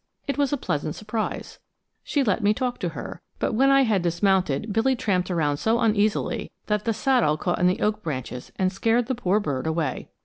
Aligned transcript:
It 0.27 0.35
was 0.35 0.51
a 0.51 0.57
pleasant 0.57 0.95
surprise. 0.95 1.59
She 2.03 2.23
let 2.23 2.41
me 2.41 2.55
talk 2.55 2.79
to 2.79 2.89
her, 2.89 3.21
but 3.37 3.53
when 3.53 3.69
I 3.69 3.83
had 3.83 4.01
dismounted 4.01 4.73
Billy 4.73 4.95
tramped 4.95 5.29
around 5.29 5.57
so 5.57 5.79
uneasily 5.79 6.49
that 6.65 6.85
the 6.85 6.91
saddle 6.95 7.37
caught 7.37 7.59
in 7.59 7.67
the 7.67 7.81
oak 7.81 8.01
branches 8.01 8.51
and 8.55 8.73
scared 8.73 9.05
the 9.05 9.13
poor 9.13 9.39
bird 9.39 9.67
away. 9.67 10.09